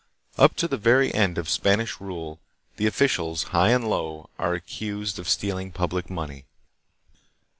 [0.35, 2.39] Up to the very end of Spanish rule
[2.77, 6.45] the officials, high and low, are accused of stealing public money.